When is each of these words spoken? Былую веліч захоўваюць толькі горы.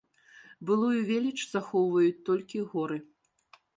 Былую 0.69 1.01
веліч 1.11 1.35
захоўваюць 1.51 2.23
толькі 2.31 2.67
горы. 2.73 2.97